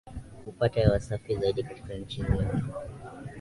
[0.45, 2.63] kupata hewa safi zaidi Katika nchi nyingi